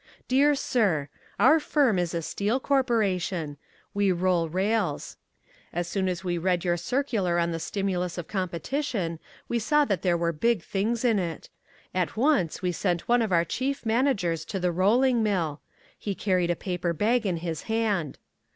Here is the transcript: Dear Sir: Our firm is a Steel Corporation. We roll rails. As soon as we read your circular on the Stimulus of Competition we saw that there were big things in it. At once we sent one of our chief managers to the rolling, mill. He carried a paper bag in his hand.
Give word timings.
Dear 0.27 0.55
Sir: 0.55 1.09
Our 1.39 1.59
firm 1.59 1.99
is 1.99 2.15
a 2.15 2.23
Steel 2.23 2.59
Corporation. 2.59 3.57
We 3.93 4.11
roll 4.11 4.49
rails. 4.49 5.15
As 5.71 5.87
soon 5.87 6.09
as 6.09 6.23
we 6.23 6.39
read 6.39 6.65
your 6.65 6.75
circular 6.75 7.37
on 7.37 7.51
the 7.51 7.59
Stimulus 7.59 8.17
of 8.17 8.27
Competition 8.27 9.19
we 9.47 9.59
saw 9.59 9.85
that 9.85 10.01
there 10.01 10.17
were 10.17 10.33
big 10.33 10.63
things 10.63 11.05
in 11.05 11.19
it. 11.19 11.49
At 11.93 12.17
once 12.17 12.63
we 12.63 12.71
sent 12.71 13.07
one 13.07 13.21
of 13.21 13.31
our 13.31 13.45
chief 13.45 13.85
managers 13.85 14.43
to 14.45 14.59
the 14.59 14.71
rolling, 14.71 15.21
mill. 15.21 15.61
He 15.99 16.15
carried 16.15 16.49
a 16.49 16.55
paper 16.55 16.93
bag 16.93 17.27
in 17.27 17.37
his 17.37 17.61
hand. 17.69 18.17